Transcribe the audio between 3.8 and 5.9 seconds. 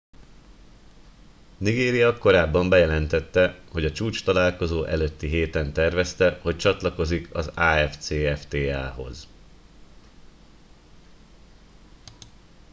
a csúcstalálkozó előtti héten